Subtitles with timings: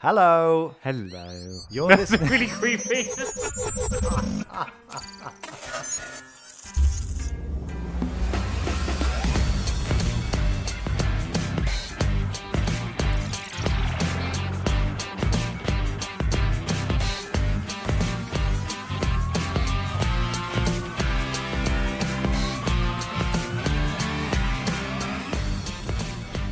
[0.00, 0.74] Hello.
[0.82, 1.60] Hello.
[1.70, 2.30] You're That's listening.
[2.30, 3.10] really creepy.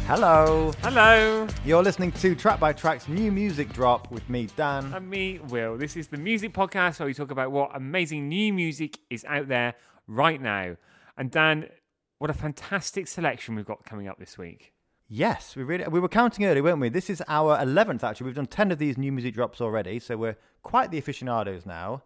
[0.09, 0.73] Hello.
[0.81, 1.47] Hello.
[1.67, 4.91] You're listening to Track by Track's new music drop with me, Dan.
[4.95, 5.77] And me, Will.
[5.77, 9.49] This is the music podcast where we talk about what amazing new music is out
[9.49, 9.75] there
[10.07, 10.77] right now.
[11.19, 11.69] And Dan,
[12.17, 14.73] what a fantastic selection we've got coming up this week.
[15.09, 16.89] yes, we really we were counting early, weren't we?
[16.89, 18.29] This is our eleventh actually.
[18.29, 22.03] We've done ten of these new music drops already, so we're quite the aficionados now.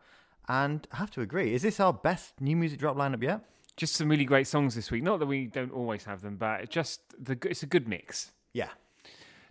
[0.49, 3.45] And I have to agree, is this our best new music drop lineup yet?
[3.77, 5.03] Just some really great songs this week.
[5.03, 8.33] Not that we don't always have them, but just the it's a good mix.
[8.53, 8.69] Yeah.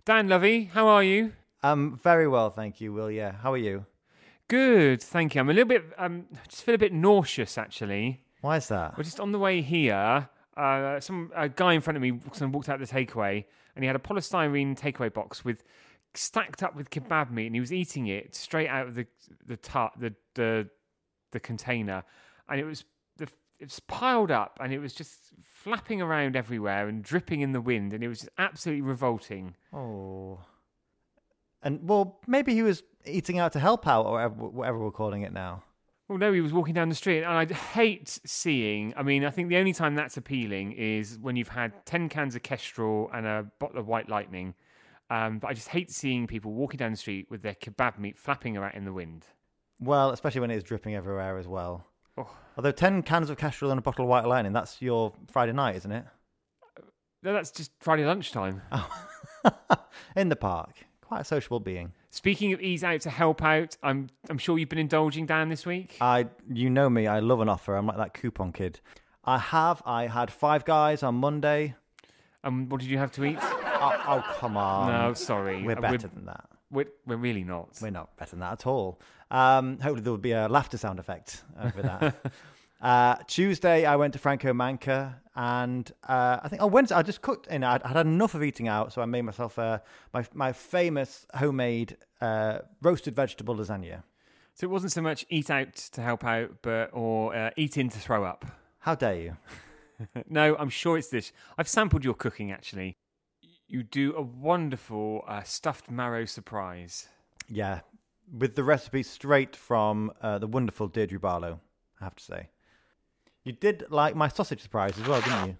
[0.04, 1.32] Dan Lovey, how are you?
[1.62, 3.10] Um, very well, thank you, Will.
[3.10, 3.86] Yeah, how are you?
[4.48, 5.40] Good, thank you.
[5.40, 8.22] I'm a little bit, um, just feel a bit nauseous actually.
[8.40, 8.96] Why is that?
[8.96, 10.28] We're just on the way here.
[10.56, 13.86] Uh, some a guy in front of me some walked out the takeaway, and he
[13.86, 15.62] had a polystyrene takeaway box with
[16.14, 19.06] stacked up with kebab meat, and he was eating it straight out of the
[19.46, 20.68] the tar- the, the
[21.30, 22.04] the container,
[22.48, 22.84] and it was the
[23.62, 27.60] it was piled up, and it was just flapping around everywhere and dripping in the
[27.60, 29.54] wind, and it was just absolutely revolting.
[29.72, 30.40] Oh.
[31.62, 35.32] And well, maybe he was eating out to help out, or whatever, we're calling it
[35.32, 35.62] now.
[36.08, 38.94] Well, no, he was walking down the street, and I hate seeing.
[38.96, 42.34] I mean, I think the only time that's appealing is when you've had ten cans
[42.34, 44.54] of Kestrel and a bottle of White Lightning.
[45.08, 48.18] Um, but I just hate seeing people walking down the street with their kebab meat
[48.18, 49.24] flapping around in the wind.
[49.78, 51.86] Well, especially when it's dripping everywhere as well.
[52.16, 52.28] Oh.
[52.56, 55.76] Although ten cans of Kestrel and a bottle of White Lightning, that's your Friday night,
[55.76, 56.04] isn't it?
[57.22, 58.62] No, that's just Friday lunchtime.
[60.16, 60.74] In the park.
[61.00, 61.92] Quite a sociable being.
[62.10, 65.64] Speaking of ease out to help out, I'm I'm sure you've been indulging Dan this
[65.64, 65.96] week.
[66.00, 67.76] I, you know me, I love an offer.
[67.76, 68.80] I'm like that coupon kid.
[69.24, 69.82] I have.
[69.86, 71.74] I had Five Guys on Monday.
[72.44, 73.38] Um, what did you have to eat?
[73.84, 74.92] Oh, oh come on.
[74.92, 76.44] no, sorry, We're Uh, better than that.
[76.70, 77.70] We're, we're really not.
[77.82, 79.00] We're not better than that at all.
[79.32, 82.32] Um, hopefully, there will be a laughter sound effect over that.
[82.82, 87.22] uh, Tuesday, I went to Franco Manca, and uh, I think on Wednesday, I just
[87.22, 87.46] cooked.
[87.50, 89.78] And I'd, I'd had enough of eating out, so I made myself uh,
[90.12, 94.02] my my famous homemade uh, roasted vegetable lasagna.
[94.54, 97.88] So it wasn't so much eat out to help out, but or uh, eat in
[97.88, 98.44] to throw up.
[98.80, 99.36] How dare you?
[100.28, 101.30] No, I'm sure it's this.
[101.56, 102.96] I've sampled your cooking actually.
[103.68, 107.06] You do a wonderful uh, stuffed marrow surprise.
[107.48, 107.82] Yeah,
[108.30, 111.60] with the recipe straight from uh, the wonderful Deirdre Barlow,
[112.00, 112.48] I have to say.
[113.44, 115.56] You did like my sausage surprise as well, didn't you?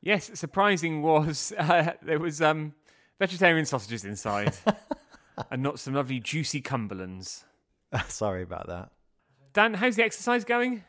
[0.00, 2.74] Yes, surprising was uh, there was um,
[3.18, 4.54] vegetarian sausages inside,
[5.50, 7.44] and not some lovely juicy cumberlands.
[8.08, 8.90] Sorry about that.
[9.52, 10.84] Dan, how's the exercise going?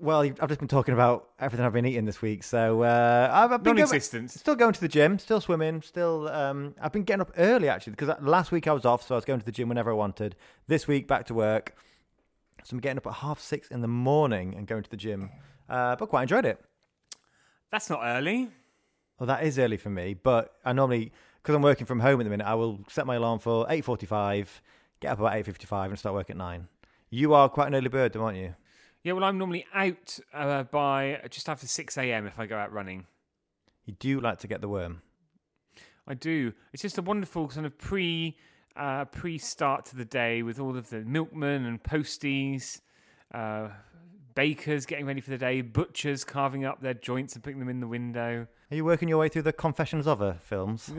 [0.00, 3.52] Well, I've just been talking about everything I've been eating this week, so uh, I've,
[3.52, 6.28] I've been going, still going to the gym, still swimming, still.
[6.28, 9.18] Um, I've been getting up early actually because last week I was off, so I
[9.18, 10.34] was going to the gym whenever I wanted.
[10.66, 11.76] This week back to work,
[12.64, 15.30] so I'm getting up at half six in the morning and going to the gym.
[15.68, 16.62] Uh, but quite enjoyed it.
[17.70, 18.48] That's not early.
[19.18, 22.24] Well, that is early for me, but I normally because I'm working from home at
[22.24, 24.60] the minute, I will set my alarm for eight forty-five,
[24.98, 26.66] get up about eight fifty-five, and start work at nine.
[27.10, 28.56] You are quite an early bird, aren't you?
[29.04, 32.26] Yeah, well, I'm normally out uh, by just after 6 a.m.
[32.26, 33.04] if I go out running.
[33.84, 35.02] You do like to get the worm.
[36.08, 36.54] I do.
[36.72, 38.38] It's just a wonderful kind of pre
[38.76, 42.80] uh, pre start to the day with all of the milkmen and posties,
[43.34, 43.68] uh,
[44.34, 47.80] bakers getting ready for the day, butchers carving up their joints and putting them in
[47.80, 48.46] the window.
[48.70, 50.90] Are you working your way through the Confessions of Her films?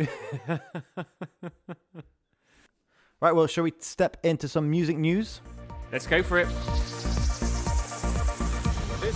[3.19, 5.41] right, well, shall we step into some music news?
[5.91, 6.47] Let's go for it.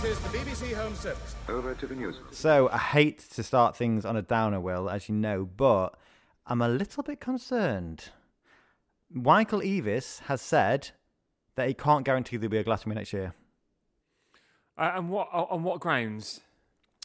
[0.02, 1.36] This is the BBC Home Service.
[1.46, 2.16] Over to the news.
[2.30, 5.94] So, I hate to start things on a downer, Will, as you know, but
[6.46, 8.08] I'm a little bit concerned.
[9.10, 10.92] Michael Eavis has said
[11.56, 13.34] that he can't guarantee there'll be a Glastonbury next year.
[14.78, 16.40] Uh, and what on what grounds?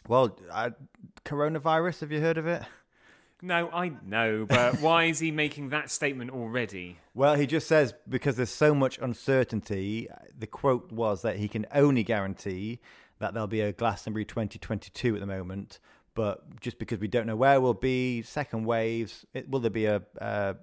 [0.07, 0.69] Well, uh,
[1.25, 2.63] coronavirus, have you heard of it?
[3.41, 6.97] No, I know, but why is he making that statement already?
[7.13, 11.65] Well, he just says because there's so much uncertainty, the quote was that he can
[11.73, 12.79] only guarantee
[13.19, 15.79] that there'll be a Glastonbury 2022 at the moment,
[16.13, 19.85] but just because we don't know where we'll be, second waves, it, will there be
[19.85, 20.55] a, a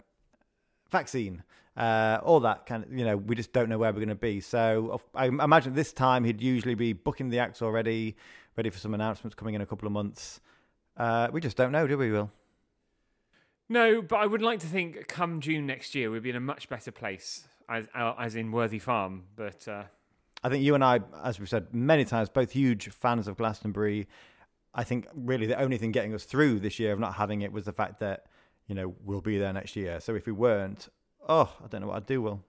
[0.90, 1.42] vaccine?
[1.76, 4.14] Uh, all that kind of, you know, we just don't know where we're going to
[4.14, 4.40] be.
[4.40, 8.16] So I imagine this time he'd usually be booking the acts already,
[8.56, 10.40] ready for some announcements coming in a couple of months.
[10.96, 12.30] Uh, we just don't know, do we, Will?
[13.72, 16.40] No, but I would like to think come June next year we'll be in a
[16.40, 19.22] much better place, as uh, as in Worthy Farm.
[19.34, 19.84] But uh,
[20.44, 24.08] I think you and I, as we've said many times, both huge fans of Glastonbury.
[24.74, 27.50] I think really the only thing getting us through this year of not having it
[27.50, 28.26] was the fact that
[28.66, 30.00] you know we'll be there next year.
[30.00, 30.90] So if we weren't,
[31.26, 32.20] oh, I don't know what I'd do.
[32.20, 32.44] Will.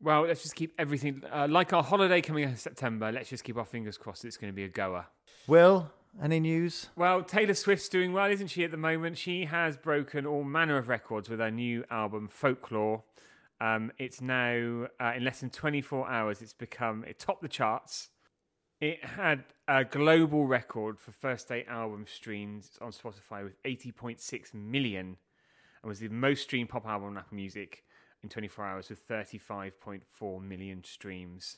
[0.00, 3.12] well, let's just keep everything uh, like our holiday coming in September.
[3.12, 5.06] Let's just keep our fingers crossed it's going to be a goer.
[5.46, 5.92] Will
[6.22, 6.88] any news?
[6.96, 9.18] Well, Taylor Swift's doing well, isn't she, at the moment?
[9.18, 13.02] She has broken all manner of records with her new album, Folklore.
[13.60, 18.08] Um, it's now, uh, in less than 24 hours, it's become, it topped the charts.
[18.80, 25.16] It had a global record for first day album streams on Spotify with 80.6 million
[25.82, 27.84] and was the most streamed pop album on Apple Music
[28.22, 31.56] in 24 hours with 35.4 million streams.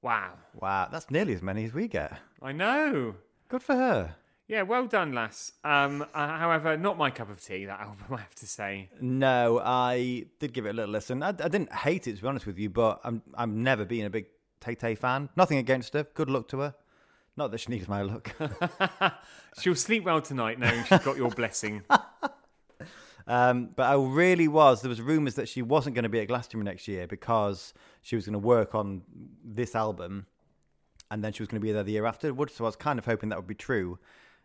[0.00, 0.34] Wow.
[0.54, 2.18] Wow, that's nearly as many as we get.
[2.40, 3.16] I know.
[3.48, 4.16] Good for her.
[4.46, 5.52] Yeah, well done, lass.
[5.62, 8.88] Um, uh, however, not my cup of tea, that album, I have to say.
[9.00, 11.22] No, I did give it a little listen.
[11.22, 14.06] I, I didn't hate it to be honest with you, but I'm I've never been
[14.06, 14.26] a big
[14.60, 15.28] Tay Tay fan.
[15.36, 16.04] Nothing against her.
[16.14, 16.74] Good luck to her.
[17.36, 18.34] Not that she needs my luck.
[19.60, 21.82] She'll sleep well tonight knowing she's got your blessing.
[23.28, 24.80] Um, but I really was.
[24.80, 28.16] There was rumours that she wasn't going to be at Glastonbury next year because she
[28.16, 29.02] was going to work on
[29.44, 30.26] this album,
[31.10, 32.54] and then she was going to be there the year afterwards.
[32.54, 33.98] So I was kind of hoping that would be true.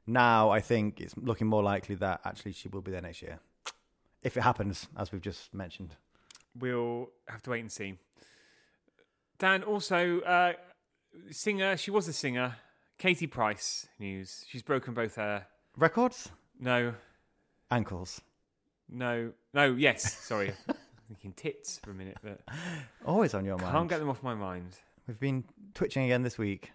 [0.05, 3.39] Now I think it's looking more likely that actually she will be there next year,
[4.21, 5.95] if it happens, as we've just mentioned.
[6.57, 7.97] We'll have to wait and see.
[9.39, 10.53] Dan, also, uh,
[11.31, 12.55] singer, she was a singer.
[12.97, 14.45] Katie Price news.
[14.47, 15.47] She's broken both her.
[15.77, 16.93] Records, No,
[17.71, 18.21] ankles,
[18.87, 20.53] no, no, yes, sorry.
[20.69, 20.75] I'm
[21.07, 22.41] thinking tits for a minute, but
[23.03, 23.71] always on your mind.
[23.71, 24.77] can't get them off my mind.
[25.07, 26.71] We've been twitching again this week.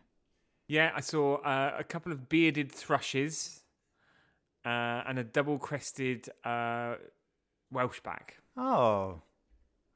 [0.66, 3.62] Yeah, I saw uh, a couple of bearded thrushes
[4.66, 6.96] uh, and a double crested uh,
[7.72, 8.32] Welshback.
[8.56, 9.22] Oh,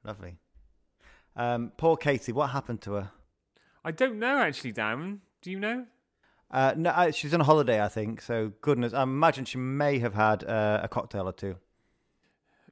[0.02, 0.36] lovely.
[1.36, 3.10] Um, poor Katie, what happened to her?
[3.84, 5.20] I don't know actually, Dan.
[5.42, 5.86] Do you know?
[6.50, 8.22] Uh, no, uh, she's on a holiday, I think.
[8.22, 11.56] So goodness, I imagine she may have had uh, a cocktail or two.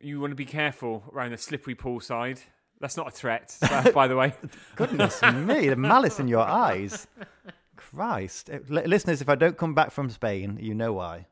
[0.00, 2.40] You want to be careful around the slippery poolside.
[2.80, 4.32] That's not a threat, so- by the way.
[4.76, 7.06] Goodness me, the malice in your eyes.
[7.76, 11.26] Christ, Uh, listeners, if I don't come back from Spain, you know why.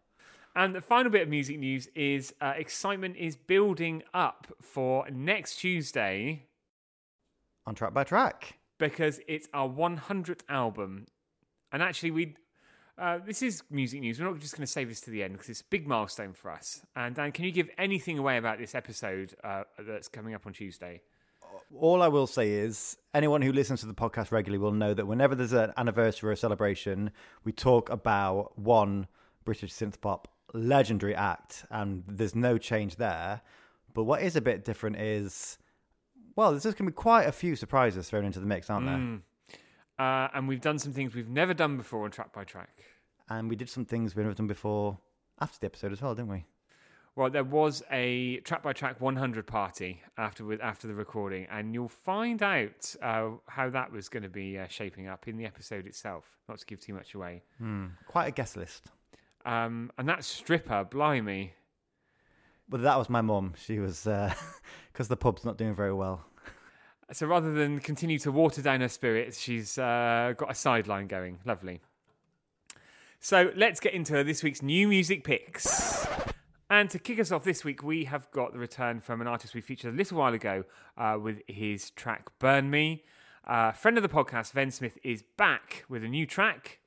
[0.57, 5.57] And the final bit of music news is uh, excitement is building up for next
[5.57, 6.47] Tuesday
[7.67, 8.59] On track by track.
[8.79, 11.07] because it's our 100th album.
[11.71, 12.35] And actually, we
[12.97, 14.19] uh, this is music news.
[14.19, 16.33] We're not just going to save this to the end because it's a big milestone
[16.33, 16.81] for us.
[16.97, 20.53] And Dan, can you give anything away about this episode uh, that's coming up on
[20.53, 21.03] Tuesday?
[21.79, 25.07] All I will say is, anyone who listens to the podcast regularly will know that
[25.07, 27.11] whenever there's an anniversary or a celebration,
[27.45, 29.07] we talk about one
[29.45, 33.43] British synth pop legendary act, and there's no change there.
[33.95, 35.59] But what is a bit different is,
[36.37, 38.87] well, there's just going to be quite a few surprises thrown into the mix, aren't
[38.87, 38.97] there?
[38.97, 39.23] Mm.
[39.99, 42.85] Uh, and we've done some things we've never done before on Track by Track.
[43.29, 44.99] And we did some things we've never done before
[45.41, 46.45] after the episode as well, didn't we?
[47.19, 51.75] Well, there was a track by track 100 party after with after the recording, and
[51.75, 55.45] you'll find out uh, how that was going to be uh, shaping up in the
[55.45, 56.39] episode itself.
[56.49, 57.43] Not to give too much away.
[58.07, 58.87] Quite a guest list.
[59.45, 61.55] Um, and that stripper, blimey,
[62.69, 63.55] But that was my mum.
[63.57, 64.03] She was
[64.93, 66.25] because the pub's not doing very well.
[67.11, 71.41] So rather than continue to water down her spirits, she's uh, got a sideline going.
[71.45, 71.81] Lovely.
[73.19, 75.98] So let's get into this week's new music picks.
[76.71, 79.55] And to kick us off this week, we have got the return from an artist
[79.55, 80.65] we featured a little while ago
[80.99, 83.05] uh, with his track Burn Me.
[83.47, 86.81] Uh, friend of the podcast, Venn Smyth, is back with a new track.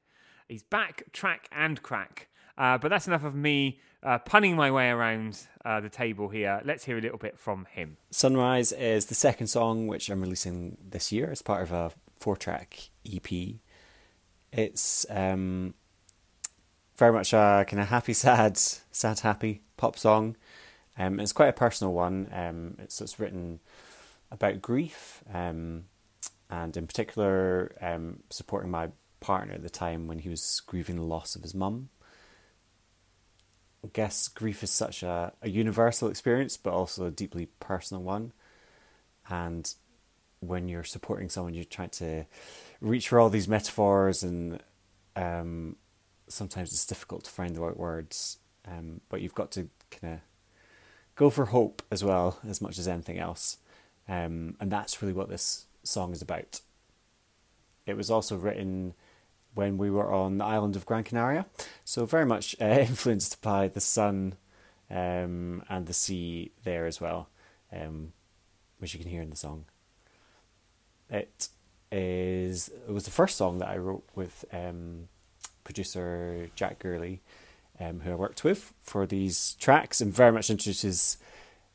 [0.47, 2.27] He's back, track, and crack.
[2.59, 6.61] Uh, but that's enough of me uh, punning my way around uh, the table here.
[6.63, 7.97] Let's hear a little bit from him.
[8.11, 12.38] Sunrise is the second song which I'm releasing this year as part of a four
[12.38, 13.55] track EP.
[14.51, 15.73] It's um,
[17.01, 20.36] very much a kind of happy, sad, sad, happy pop song.
[21.00, 22.29] Um, it's quite a personal one.
[22.31, 23.60] Um, it's, it's written
[24.29, 25.86] about grief um,
[26.51, 28.89] and, in particular, um, supporting my
[29.20, 31.89] partner at the time when he was grieving the loss of his mum.
[33.84, 38.31] I guess grief is such a, a universal experience, but also a deeply personal one.
[39.27, 39.74] And
[40.39, 42.27] when you're supporting someone, you're trying to
[42.79, 44.60] reach for all these metaphors, and
[45.15, 45.77] um,
[46.31, 48.38] sometimes it's difficult to find the right words.
[48.67, 50.19] Um, but you've got to kind of
[51.15, 53.57] go for hope as well, as much as anything else.
[54.07, 56.61] Um, and that's really what this song is about.
[57.85, 58.93] It was also written
[59.53, 61.45] when we were on the island of Gran Canaria,
[61.83, 64.35] so very much uh, influenced by the sun
[64.89, 67.29] um, and the sea there as well,
[67.71, 68.13] um,
[68.79, 69.65] which you can hear in the song.
[71.09, 71.50] It
[71.91, 75.09] is it was the first song that I wrote with um,
[75.71, 77.21] producer Jack Gurley,
[77.79, 81.17] um, who I worked with for these tracks, and very much introduces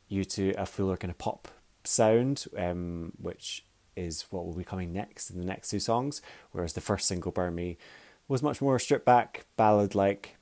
[0.07, 1.47] you to a fuller kind of pop
[1.83, 6.21] sound, um, which is what will be coming next in the next two songs.
[6.51, 7.77] Whereas the first single, Burn Me,
[8.27, 10.35] was much more stripped back, ballad like.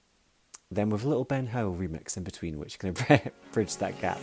[0.69, 4.19] Then with a little Ben Howell remix in between, which kind of bridge that gap.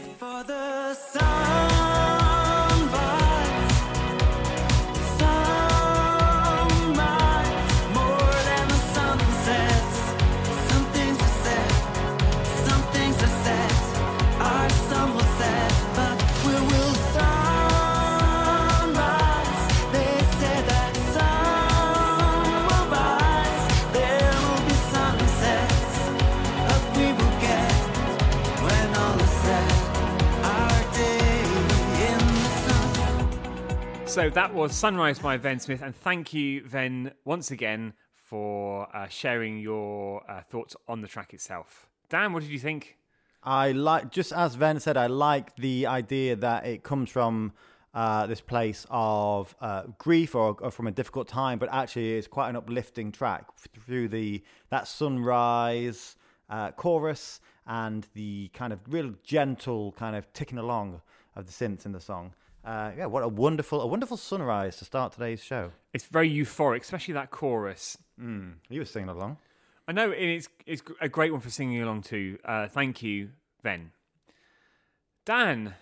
[34.23, 39.09] So that was Sunrise by Venn Smyth, and thank you, Venn, once again for uh,
[39.09, 41.89] sharing your uh, thoughts on the track itself.
[42.09, 42.99] Dan, what did you think?
[43.43, 47.53] I like, just as Venn said, I like the idea that it comes from
[47.95, 52.29] uh, this place of uh, grief or, or from a difficult time, but actually it's
[52.29, 56.15] quite an uplifting track through the that sunrise
[56.49, 61.01] uh, chorus and the kind of real gentle kind of ticking along
[61.35, 62.35] of the synths in the song.
[62.65, 65.73] Uh, yeah, what a wonderful, a wonderful sunrise to start today's show.
[65.93, 67.99] It's very euphoric, especially that chorus.
[68.19, 69.39] You were singing along.
[69.89, 72.39] I know and it's it's a great one for singing along to.
[72.45, 73.31] Uh, thank you,
[73.65, 73.91] Venn.
[75.25, 75.75] Dan,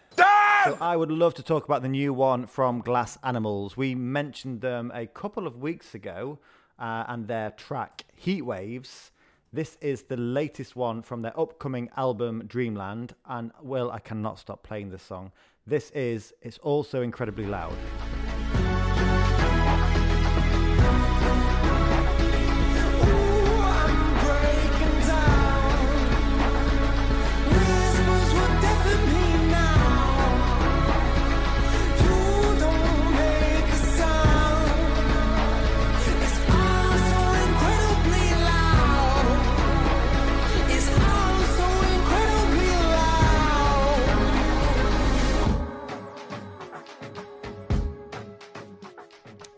[0.64, 3.76] So I would love to talk about the new one from Glass Animals.
[3.76, 6.38] We mentioned them a couple of weeks ago
[6.78, 9.12] uh, and their track Heat Waves.
[9.52, 13.14] This is the latest one from their upcoming album Dreamland.
[13.26, 15.32] And well, I cannot stop playing this song.
[15.66, 17.76] This is, it's also incredibly loud.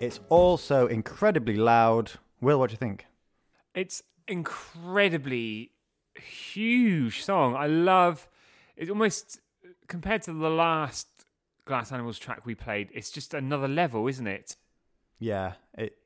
[0.03, 2.13] It's also incredibly loud.
[2.41, 3.07] Will, what do you think?
[3.75, 5.71] it's incredibly
[6.17, 7.55] huge song.
[7.57, 8.29] I love
[8.77, 8.91] it.
[8.91, 9.41] Almost
[9.89, 11.09] compared to the last
[11.65, 14.57] Glass Animals track we played, it's just another level, isn't it?
[15.19, 15.97] Yeah, it,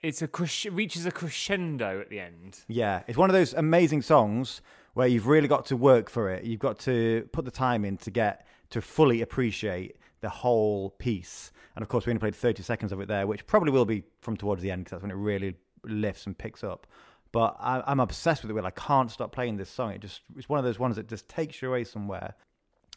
[0.00, 2.60] It's a cres- reaches a crescendo at the end.
[2.68, 4.62] Yeah, it's one of those amazing songs
[4.94, 6.44] where you've really got to work for it.
[6.44, 11.52] You've got to put the time in to get to fully appreciate the whole piece.
[11.76, 14.04] And of course, we only played 30 seconds of it there, which probably will be
[14.22, 16.86] from towards the end because that's when it really lifts and picks up.
[17.32, 18.64] But I, I'm obsessed with it.
[18.64, 19.92] I can't stop playing this song.
[19.92, 22.34] It just it's one of those ones that just takes you away somewhere.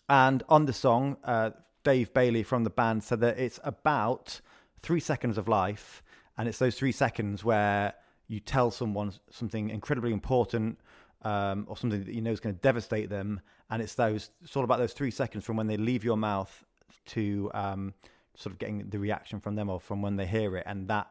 [0.08, 1.52] And on the song, uh,
[1.84, 4.42] Dave Bayley from the band said that it's about
[4.80, 6.04] three seconds of life,
[6.38, 7.94] and it's those three seconds where
[8.28, 10.80] you tell someone something incredibly important
[11.22, 13.40] um, or something that you know is going to devastate them,
[13.70, 16.64] and it's those it's all about those three seconds from when they leave your mouth
[17.08, 17.94] to um,
[18.36, 21.08] sort of getting the reaction from them or from when they hear it, and that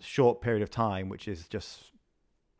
[0.00, 1.92] short period of time, which is just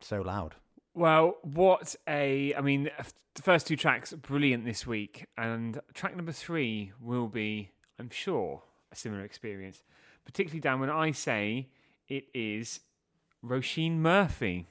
[0.01, 0.55] so loud.
[0.93, 2.53] Well, what a!
[2.55, 2.89] I mean,
[3.35, 8.63] the first two tracks brilliant this week, and track number three will be, I'm sure,
[8.91, 9.83] a similar experience.
[10.25, 11.69] Particularly down when I say
[12.07, 12.79] it is
[13.43, 14.67] Roisin Murphy.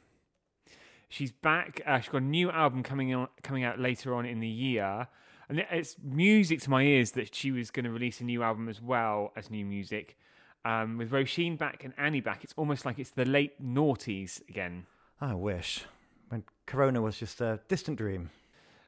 [1.08, 1.82] She's back.
[1.84, 5.08] Uh, she's got a new album coming on, coming out later on in the year,
[5.52, 8.68] and it's music to my ears that she was going to release a new album
[8.70, 10.16] as well as new music.
[10.64, 14.86] Um, with Roisin back and Annie back, it's almost like it's the late noughties again.
[15.20, 15.84] I wish
[16.30, 18.30] when Corona was just a distant dream.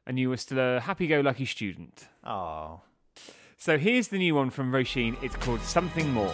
[0.07, 2.07] and you were still a happy-go-lucky student.
[2.23, 2.81] Oh,
[3.57, 5.15] So here's the new one from Roisin.
[5.23, 6.33] It's called Something More.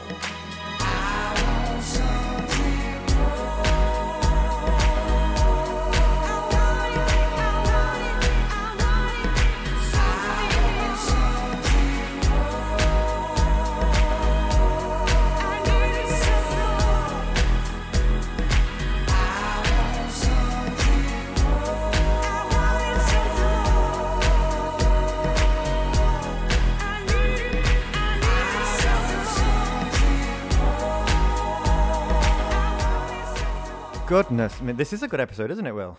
[34.12, 34.58] Goodness!
[34.60, 35.98] I mean, this is a good episode, isn't it, Will?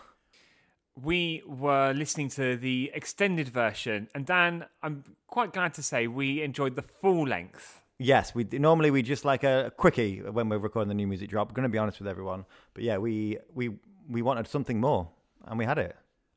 [1.02, 6.42] we were listening to the extended version, and Dan, I'm quite glad to say we
[6.42, 7.80] enjoyed the full length.
[7.98, 11.48] Yes, we normally we just like a, quickie when we're recording the new music drop.
[11.48, 13.70] I'm going to be honest with everyone, but yeah, we we
[14.10, 15.08] we wanted something more,
[15.46, 15.96] and we had it.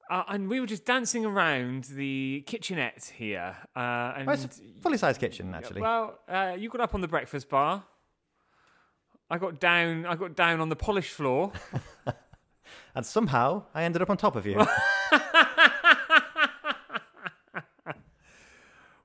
[0.10, 3.58] Uh, and we were just dancing around the kitchenette here.
[3.76, 5.82] Uh, and Well, it's a fully sized kitchen, actually.
[5.82, 7.84] Well, uh, you got up on the breakfast bar.
[9.30, 10.06] I got down.
[10.06, 11.52] I got down on the polished floor.
[12.96, 14.66] and somehow I ended up on top of you.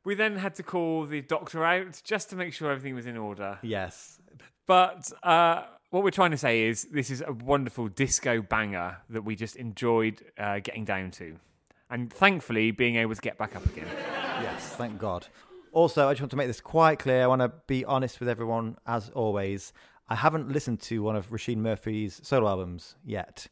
[0.03, 3.19] We then had to call the doctor out just to make sure everything was in
[3.19, 3.59] order.
[3.63, 4.19] yes,
[4.67, 9.23] But uh, what we're trying to say is this is a wonderful disco banger that
[9.23, 11.37] we just enjoyed uh, getting down to.
[11.91, 13.89] And thankfully, being able to get back up again.
[14.43, 15.27] yes, thank God.
[15.73, 17.23] Also, I just want to make this quite clear.
[17.23, 19.73] I want to be honest with everyone, as always.
[20.11, 23.47] I haven't listened to one of Roisin Murphy's solo albums yet,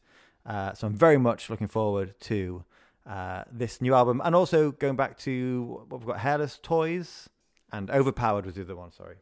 [0.45, 2.63] uh, so I'm very much looking forward to
[3.09, 7.29] uh, this new album, and also going back to what we've got: Hairless Toys
[7.71, 8.91] and Overpowered was the other one.
[8.91, 9.15] Sorry,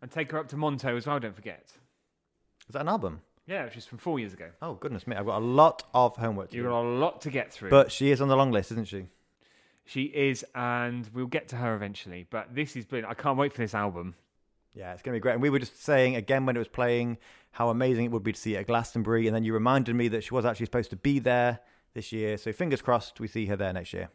[0.00, 1.64] And take her up to Monto as well, don't forget.
[2.68, 3.20] is that an album?
[3.46, 4.48] Yeah, which is from four years ago.
[4.62, 6.70] Oh goodness me, I've got a lot of homework to You've do.
[6.70, 7.68] got a lot to get through.
[7.70, 9.06] But she is on the long list, isn't she?
[9.86, 12.26] she is, and we'll get to her eventually.
[12.30, 13.10] But this is brilliant.
[13.10, 14.14] I can't wait for this album.
[14.74, 15.34] Yeah, it's going to be great.
[15.34, 17.18] And we were just saying again when it was playing
[17.52, 19.26] how amazing it would be to see it at Glastonbury.
[19.26, 21.60] And then you reminded me that she was actually supposed to be there
[21.94, 22.36] this year.
[22.36, 24.10] So fingers crossed we see her there next year.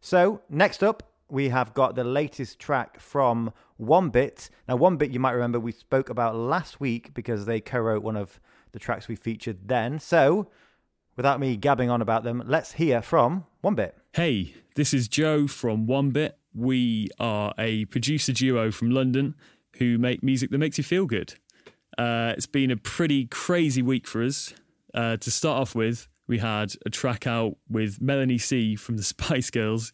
[0.00, 4.50] So next up, we have got the latest track from One Bit.
[4.66, 8.02] Now, One Bit, you might remember we spoke about last week because they co wrote
[8.02, 8.40] one of
[8.72, 10.00] the tracks we featured then.
[10.00, 10.48] So
[11.16, 13.96] without me gabbing on about them, let's hear from One Bit.
[14.14, 16.36] Hey, this is Joe from One Bit.
[16.54, 19.36] We are a producer duo from London
[19.80, 21.34] who make music that makes you feel good.
[21.98, 24.54] Uh, it's been a pretty crazy week for us.
[24.94, 29.02] Uh, to start off with, we had a track out with Melanie C from the
[29.14, 29.92] Spice Girls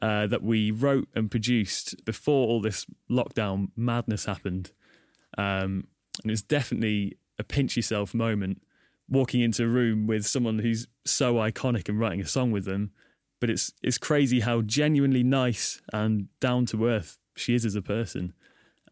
[0.00, 4.72] uh, that we wrote and produced before all this lockdown madness happened.
[5.36, 5.88] Um,
[6.22, 8.62] and was definitely a pinch yourself moment
[9.08, 12.92] walking into a room with someone who's so iconic and writing a song with them.
[13.40, 17.82] But it's it's crazy how genuinely nice and down to earth she is as a
[17.82, 18.32] person.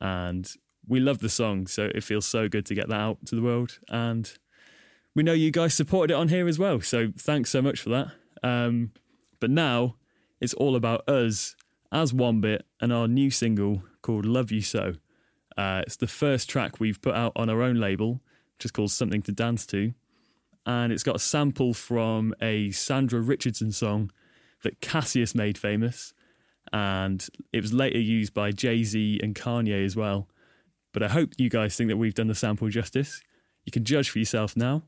[0.02, 0.52] And
[0.86, 3.42] we love the song, so it feels so good to get that out to the
[3.42, 3.78] world.
[3.88, 4.30] And
[5.14, 7.90] we know you guys supported it on here as well, so thanks so much for
[7.90, 8.08] that.
[8.42, 8.90] Um,
[9.38, 9.94] but now
[10.40, 11.54] it's all about us
[11.92, 14.94] as One Bit and our new single called Love You So.
[15.56, 18.20] Uh, it's the first track we've put out on our own label,
[18.56, 19.92] which is called Something to Dance To.
[20.66, 24.10] And it's got a sample from a Sandra Richardson song
[24.64, 26.12] that Cassius made famous.
[26.72, 30.28] And it was later used by Jay Z and Kanye as well.
[30.92, 33.22] But I hope you guys think that we've done the sample justice.
[33.64, 34.82] You can judge for yourself now.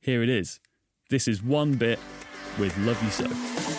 [0.00, 0.60] Here it is.
[1.10, 1.98] This is One Bit
[2.58, 3.75] with Love You So.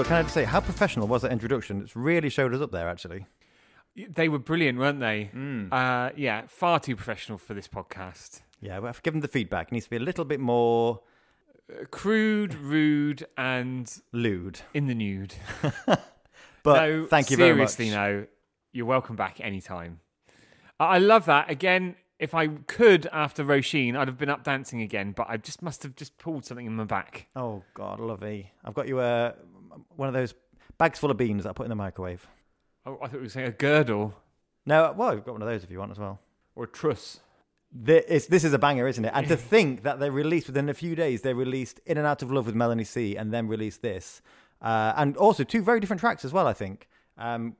[0.00, 1.82] Will, can I just say, how professional was that introduction?
[1.82, 3.26] It's really showed us up there, actually.
[3.94, 5.24] They were brilliant, weren't they?
[5.24, 5.66] Hmm.
[5.70, 8.40] Uh, yeah, far too professional for this podcast.
[8.62, 9.66] Yeah, well, I've given the feedback.
[9.68, 11.00] It needs to be a little bit more
[11.70, 14.60] Uh, crude, rude, and lewd.
[14.72, 15.34] in the nude.
[16.62, 17.68] But no, thank you very much.
[17.72, 18.26] seriously, no.
[18.72, 20.00] You're welcome back anytime.
[20.78, 21.50] I love that.
[21.50, 25.60] Again, if I could after Roisin, I'd have been up dancing again, but I just
[25.60, 27.26] must have just pulled something in my back.
[27.36, 28.52] Oh, God, lovey.
[28.64, 29.32] I've got you uh,
[29.96, 30.34] one of those
[30.78, 32.26] bags full of beans that I put in the microwave.
[32.86, 34.14] Oh, I thought you were saying a girdle
[34.66, 36.18] No, well, I've got one of those if you want as well.
[36.54, 37.20] or a truss.
[37.72, 39.12] This, this is a banger, isn't it?
[39.14, 42.22] And to think that they released within a few days, they released In and Out
[42.22, 44.22] of Love with Melanie C, and then released this,
[44.62, 46.46] uh, and also two very different tracks as well.
[46.46, 46.88] I think.
[47.16, 47.54] Um,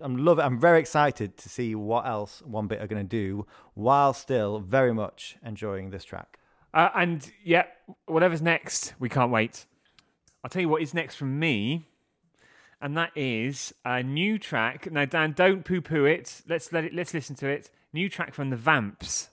[0.00, 0.38] I'm love.
[0.38, 4.58] I'm very excited to see what else One Bit are going to do, while still
[4.58, 6.38] very much enjoying this track.
[6.74, 7.64] Uh, and yeah,
[8.06, 9.66] whatever's next, we can't wait.
[10.44, 11.88] I'll tell you what is next from me,
[12.78, 14.92] and that is a new track.
[14.92, 16.42] Now, Dan, don't poo-poo it.
[16.46, 16.92] Let's let it.
[16.92, 17.70] Let's listen to it.
[17.94, 19.30] New track from the Vamps.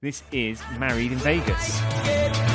[0.00, 2.53] This is "Married in Vegas."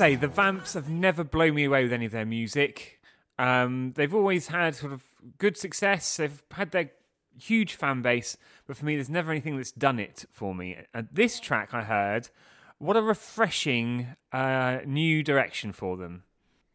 [0.00, 3.02] Say, the Vamps have never blown me away with any of their music.
[3.38, 5.02] Um, they've always had sort of
[5.36, 6.16] good success.
[6.16, 6.92] They've had their
[7.38, 10.78] huge fan base, but for me, there's never anything that's done it for me.
[10.94, 12.30] And this track I heard,
[12.78, 16.22] what a refreshing uh, new direction for them.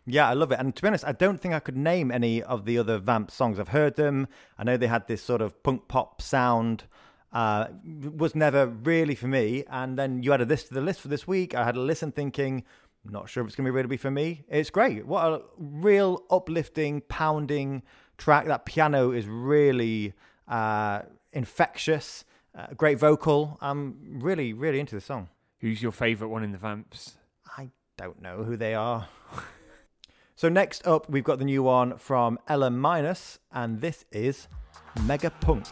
[0.06, 0.60] Yeah, I love it.
[0.60, 3.32] And to be honest, I don't think I could name any of the other Vamp
[3.32, 3.60] songs.
[3.60, 4.28] I've heard them.
[4.56, 6.84] I know they had this sort of punk pop sound.
[7.34, 7.68] Uh,
[8.16, 9.64] was never really for me.
[9.70, 11.56] And then you added this to the list for this week.
[11.56, 12.64] I had a listen thinking,
[13.12, 14.46] not sure if it's going to be really be for me.
[14.50, 15.06] It's great.
[15.06, 17.84] What a real uplifting, pounding
[18.18, 18.46] track.
[18.46, 20.14] That piano is really
[20.48, 22.26] uh, infectious.
[22.58, 23.58] Uh, great vocal.
[23.62, 25.30] I'm really, really into the song.
[25.60, 27.18] Who's your favourite one in the Vamps?
[27.58, 29.08] I don't know who they are.
[30.36, 34.48] so next up, we've got the new one from Ella Minus, and this is
[35.04, 35.66] Mega Punk.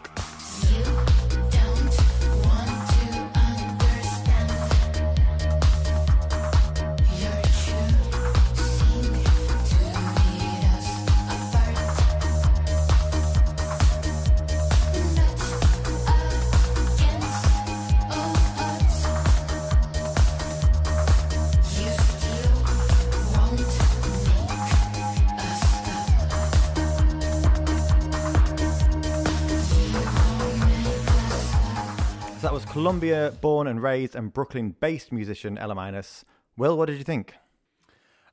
[32.74, 36.24] Colombia born and raised and Brooklyn based musician Ella Minus.
[36.56, 37.34] Will, what did you think?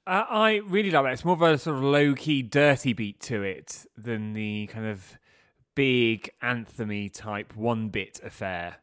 [0.08, 1.13] Uh, I really like that.
[1.13, 4.88] It's more of a sort of low key, dirty beat to it than the kind
[4.88, 5.19] of
[5.75, 8.77] big anthemy type one bit affair.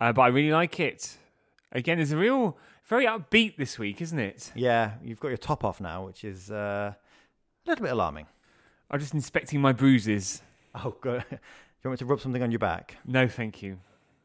[0.00, 1.16] Uh, but I really like it.
[1.72, 4.52] Again, it's a real, very upbeat this week, isn't it?
[4.54, 8.26] Yeah, you've got your top off now, which is uh, a little bit alarming.
[8.88, 10.42] I'm just inspecting my bruises.
[10.76, 11.24] Oh, good.
[11.28, 12.98] Do you want me to rub something on your back?
[13.04, 13.78] No, thank you.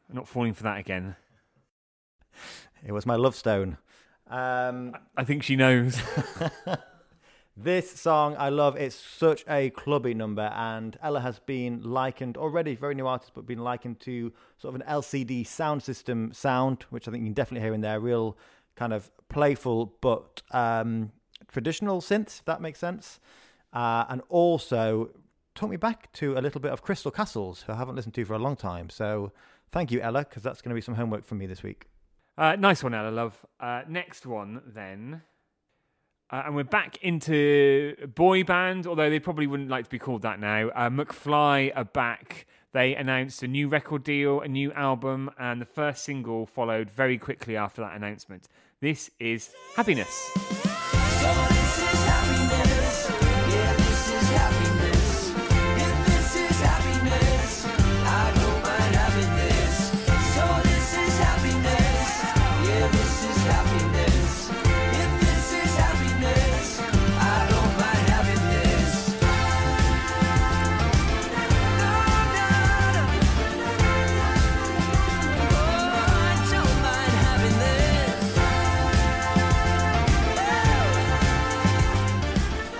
[0.08, 1.16] I'm not falling for that again.
[2.84, 3.76] It was my love stone.
[4.28, 6.00] Um, I think she knows.
[7.60, 8.76] This song I love.
[8.76, 13.46] It's such a clubby number, and Ella has been likened already, very new artist, but
[13.46, 17.66] been likened to sort of an LCD Soundsystem sound, which I think you can definitely
[17.66, 17.98] hear in there.
[17.98, 18.38] Real
[18.76, 21.10] kind of playful but um,
[21.48, 23.18] traditional synth, if that makes sense.
[23.72, 25.10] Uh, and also
[25.56, 28.24] took me back to a little bit of Crystal Castles, who I haven't listened to
[28.24, 28.88] for a long time.
[28.88, 29.32] So
[29.72, 31.86] thank you, Ella, because that's going to be some homework for me this week.
[32.36, 33.44] Uh, nice one, Ella, love.
[33.58, 35.22] Uh, next one, then.
[36.30, 40.22] Uh, and we're back into boy band, although they probably wouldn't like to be called
[40.22, 40.68] that now.
[40.68, 42.46] Uh, McFly are back.
[42.72, 47.16] They announced a new record deal, a new album, and the first single followed very
[47.16, 48.46] quickly after that announcement.
[48.80, 50.08] This is Happiness.
[50.10, 51.67] So this is happiness.
[63.48, 64.50] Happiness.
[64.50, 68.94] If this is happiness, I don't mind having this.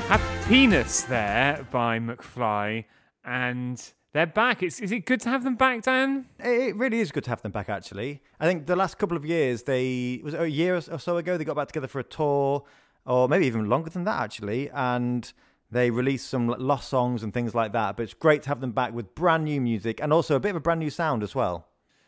[0.09, 2.85] Happiness there by McFly,
[3.25, 4.63] and they're back.
[4.63, 6.27] It's, is it good to have them back, Dan?
[6.39, 7.69] It really is good to have them back.
[7.69, 11.17] Actually, I think the last couple of years, they was it a year or so
[11.17, 12.65] ago, they got back together for a tour,
[13.05, 15.33] or maybe even longer than that, actually, and
[15.71, 17.97] they released some lost songs and things like that.
[17.97, 20.51] But it's great to have them back with brand new music and also a bit
[20.51, 21.67] of a brand new sound as well.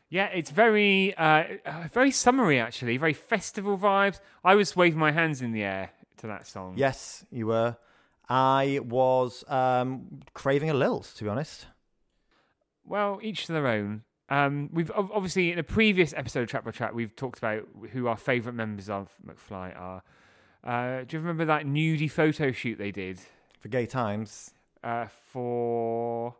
[0.09, 2.97] Yeah, it's very, uh, uh, very summery actually.
[2.97, 4.21] Very festival vibes.
[4.43, 6.75] I was waving my hands in the air to that song.
[6.77, 7.77] Yes, you were.
[8.29, 11.67] I was um, craving a lilt, to be honest.
[12.85, 14.03] Well, each to their own.
[14.29, 18.07] Um, we've obviously in a previous episode, of Track by Track, we've talked about who
[18.07, 20.03] our favourite members of McFly are.
[20.63, 23.19] Uh, do you remember that nudie photo shoot they did
[23.59, 24.53] For gay times,
[24.85, 26.37] uh, for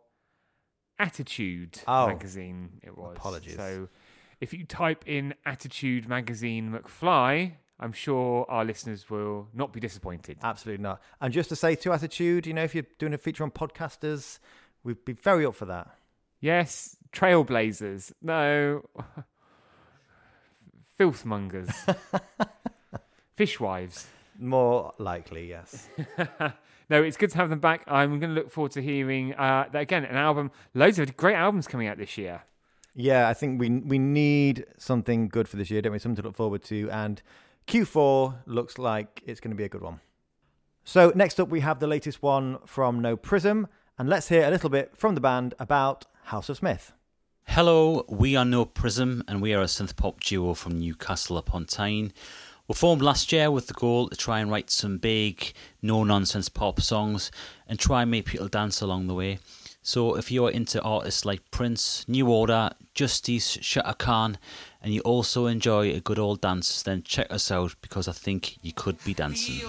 [0.99, 2.07] Attitude Oh.
[2.07, 2.79] magazine?
[2.83, 3.17] It was.
[3.17, 3.55] Apologies.
[3.55, 3.89] So,
[4.39, 10.37] if you type in Attitude magazine McFly, I'm sure our listeners will not be disappointed.
[10.43, 11.01] absolutely not.
[11.19, 14.37] And just to say to Attitude, you know, if you're doing a feature on podcasters,
[14.83, 15.97] we'd be very up for that.
[16.41, 18.11] Yes, trailblazers.
[18.21, 18.83] No.
[20.99, 21.73] Filthmongers.
[23.39, 24.07] Fishwives.
[24.37, 25.87] More likely, yes.
[26.91, 27.85] No, it's good to have them back.
[27.87, 30.03] I'm going to look forward to hearing uh, that again.
[30.03, 32.43] An album, loads of great albums coming out this year.
[32.93, 35.99] Yeah, I think we we need something good for this year, don't we?
[35.99, 36.91] Something to look forward to.
[36.91, 37.21] And
[37.65, 40.01] Q4 looks like it's going to be a good one.
[40.83, 44.69] So next up, we have the latest one from NOPRISM, And let's hear a little
[44.69, 46.93] bit from the band about House of Smith.
[47.45, 52.13] Hello, we are NOPRISM, and we are a synth pop duo from Newcastle upon Tyne.
[52.69, 56.47] We formed last year with the goal to try and write some big, no nonsense
[56.47, 57.31] pop songs
[57.67, 59.39] and try and make people dance along the way.
[59.81, 64.37] So, if you're into artists like Prince, New Order, Justice, Chaka Khan,
[64.81, 68.57] and you also enjoy a good old dance, then check us out because I think
[68.61, 69.59] you could be dancing.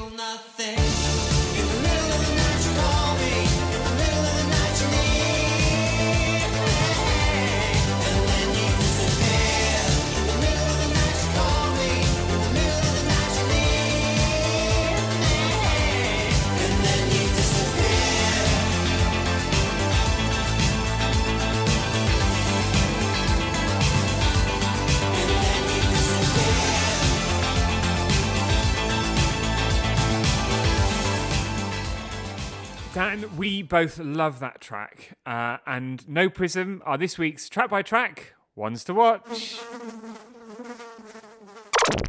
[32.95, 35.17] Dan, we both love that track.
[35.25, 39.59] Uh, and NOPRISM are this week's track by track ones to watch.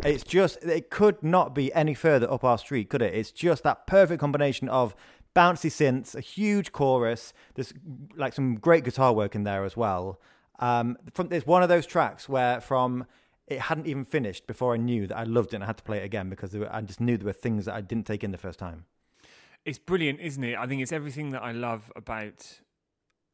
[0.04, 3.14] It's just, it could not be any further up our street, could it?
[3.14, 4.94] It's just that perfect combination of
[5.34, 7.32] bouncy synths, a huge chorus.
[7.56, 7.74] There's
[8.18, 10.20] like some great guitar work in there as well.
[10.60, 13.06] Um, from, it's one of those tracks where from
[13.48, 15.84] it hadn't even finished before I knew that I loved it and I had to
[15.84, 18.26] play it again because were, I just knew there were things that I didn't take
[18.26, 18.84] in the first time.
[19.66, 20.58] It's brilliant, isn't it?
[20.58, 22.60] I think it's everything that I love about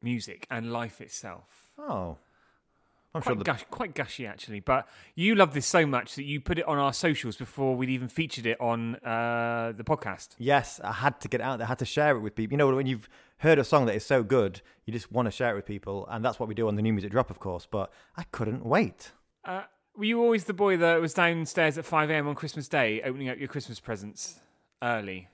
[0.02, 1.72] music and life itself.
[1.78, 2.18] Oh.
[3.14, 4.60] I'm sure Quite, the, gush, quite gushy, actually.
[4.60, 7.90] But you love this so much that you put it on our socials before we'd
[7.90, 10.36] even featured it on uh, the podcast.
[10.38, 11.66] Yes, I had to get out there.
[11.66, 12.54] I had to share it with people.
[12.54, 15.32] You know, when you've heard a song that is so good, you just want to
[15.32, 16.08] share it with people.
[16.12, 17.68] And that's what we do on the New Music Drop, of course.
[17.70, 19.12] But I couldn't wait.
[19.44, 19.64] Uh,
[19.98, 22.28] were you always the boy that was downstairs at 5 a.m.
[22.28, 24.40] on Christmas Day opening up your Christmas presents
[24.84, 25.30] early?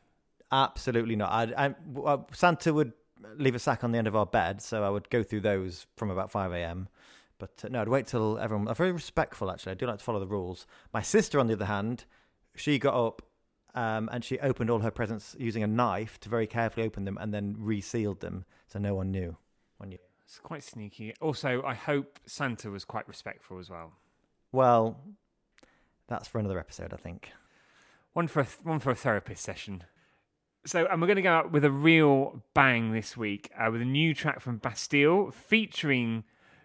[0.52, 1.32] Absolutely not.
[1.32, 1.74] I,
[2.06, 2.94] I, Santa would
[3.38, 5.88] leave a sack on the end of our bed, so I would go through those
[5.96, 6.88] from about 5 a.m.
[7.38, 8.68] But uh, no, I'd wait till everyone.
[8.68, 9.72] I'm very respectful, actually.
[9.72, 10.66] I do like to follow the rules.
[10.94, 12.06] My sister, on the other hand,
[12.56, 13.22] she got up
[13.74, 17.18] um, and she opened all her presents using a knife to very carefully open them
[17.20, 19.36] and then resealed them so no one knew.
[19.78, 21.14] When you, It's quite sneaky.
[21.20, 23.94] Also, I hope Santa was quite respectful as well.
[24.54, 25.02] well,
[26.08, 27.32] that's for another episode, I think.
[28.14, 29.84] One for a, one for a therapist session.
[30.68, 33.84] So, and we're going to go out with a real bang this week uh, with
[33.84, 36.24] a new track from Bastille featuring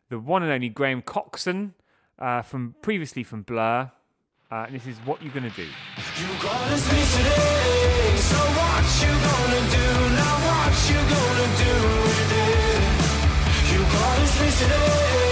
[0.08, 1.74] the one and only Graham Coxon
[2.18, 3.90] uh, from previously from Blur.
[4.50, 5.62] Uh, and this is what you're to do.
[5.62, 9.86] You gonna today, so what you gonna do?
[10.16, 11.74] Now what you gonna do?
[13.70, 14.26] You gonna
[14.58, 15.29] today,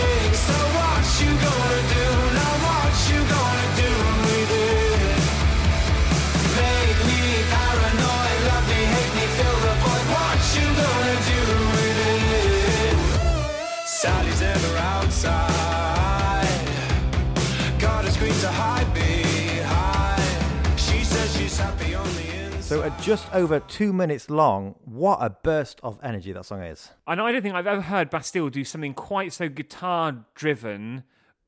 [22.68, 26.90] So, at just over two minutes long, what a burst of energy that song is.
[27.06, 31.04] And I don't think I've ever heard Bastille do something quite so guitar driven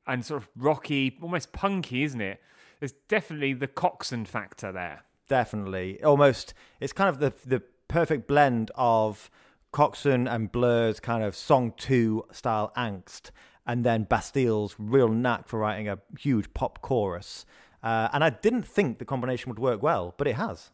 [0.07, 2.41] and sort of rocky, almost punky, isn't it?
[2.79, 5.03] There's definitely the Coxon factor there.
[5.29, 6.01] Definitely.
[6.01, 9.29] Almost, it's kind of the the perfect blend of
[9.71, 13.29] Coxon and Blur's kind of song two style angst,
[13.67, 17.45] and then Bastille's real knack for writing a huge pop chorus.
[17.83, 20.69] Uh, and I didn't think the combination would work well, but it has.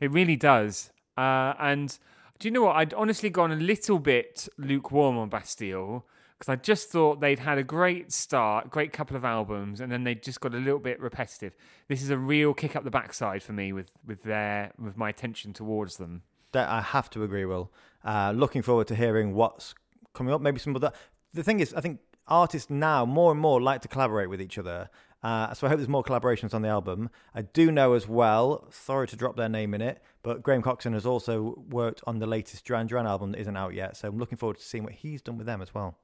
[0.00, 0.90] It really does.
[1.16, 1.98] Uh, and
[2.38, 2.76] do you know what?
[2.76, 6.04] I'd honestly gone a little bit lukewarm on Bastille
[6.38, 10.04] because I just thought they'd had a great start, great couple of albums, and then
[10.04, 11.56] they just got a little bit repetitive.
[11.88, 15.08] This is a real kick up the backside for me with with their with my
[15.08, 16.22] attention towards them.
[16.52, 17.72] That I have to agree, Will.
[18.04, 19.74] Uh, looking forward to hearing what's
[20.12, 20.42] coming up.
[20.42, 20.92] Maybe some other.
[21.32, 24.58] The thing is, I think artists now more and more like to collaborate with each
[24.58, 24.90] other.
[25.22, 27.10] Uh, so I hope there's more collaborations on the album.
[27.34, 28.66] I do know as well.
[28.70, 32.26] Sorry to drop their name in it, but Graham Coxon has also worked on the
[32.26, 33.96] latest Duran Duran album that isn't out yet.
[33.96, 35.98] So I'm looking forward to seeing what he's done with them as well.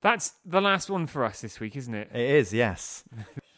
[0.00, 2.10] That's the last one for us this week, isn't it?
[2.14, 3.04] It is, yes.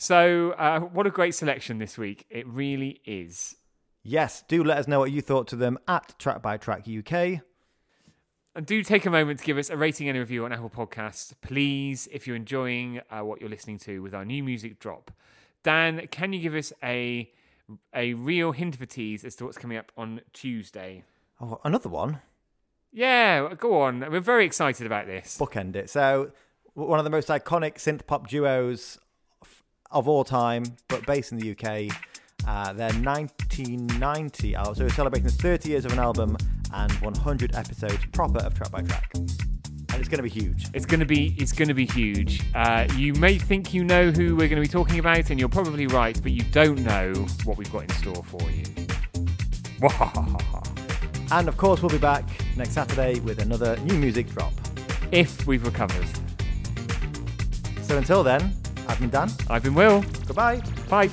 [0.00, 2.24] So, uh, what a great selection this week.
[2.30, 3.56] It really is.
[4.04, 7.40] Yes, do let us know what you thought to them at Track by Track UK.
[8.58, 10.68] And do take a moment to give us a rating and a review on Apple
[10.68, 15.12] Podcasts, please, if you're enjoying uh, what you're listening to with our new music drop.
[15.62, 17.30] Dan, can you give us a
[17.94, 21.04] a real hint of a tease as to what's coming up on Tuesday?
[21.40, 22.18] Oh, another one.
[22.92, 24.00] Yeah, go on.
[24.10, 25.38] We're very excited about this.
[25.38, 25.88] bookend it.
[25.88, 26.32] So,
[26.74, 28.98] one of the most iconic synth pop duos
[29.92, 31.96] of all time, but based in the UK.
[32.44, 34.74] Uh, their 1990 album.
[34.74, 36.36] So, we're celebrating 30 years of an album
[36.72, 39.10] and 100 episodes proper of Track by Track.
[39.14, 40.66] And it's going to be huge.
[40.74, 42.42] It's gonna be it's gonna be huge.
[42.54, 45.86] Uh, you may think you know who we're gonna be talking about, and you're probably
[45.86, 47.12] right, but you don't know
[47.44, 48.64] what we've got in store for you.
[51.30, 52.24] And of course, we'll be back
[52.56, 54.52] next Saturday with another new music drop.
[55.12, 56.06] if we've recovered.
[57.82, 58.54] So until then,
[58.88, 59.30] I've been Dan.
[59.50, 60.02] I've been Will.
[60.26, 60.62] Goodbye.
[60.88, 61.10] Bye.